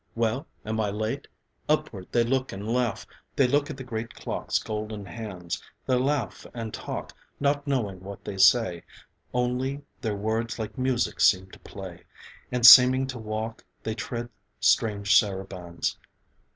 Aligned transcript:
'Well, 0.15 0.47
am 0.65 0.79
I 0.79 0.89
late?' 0.89 1.27
Upward 1.69 2.07
they 2.11 2.23
look 2.23 2.51
and 2.51 2.67
laugh, 2.67 3.05
They 3.35 3.47
look 3.47 3.69
at 3.69 3.77
the 3.77 3.83
great 3.83 4.15
clock's 4.15 4.57
golden 4.57 5.05
hands, 5.05 5.61
They 5.85 5.93
laugh 5.93 6.43
and 6.55 6.73
talk, 6.73 7.13
not 7.39 7.67
knowing 7.67 7.99
what 7.99 8.25
they 8.25 8.37
say: 8.39 8.81
Only, 9.31 9.83
their 10.01 10.15
words 10.15 10.57
like 10.57 10.75
music 10.75 11.19
seem 11.19 11.51
to 11.51 11.59
play; 11.59 12.03
And 12.51 12.65
seeming 12.65 13.05
to 13.09 13.19
walk, 13.19 13.63
they 13.83 13.93
tread 13.93 14.29
strange 14.59 15.19
sarabands. 15.19 15.99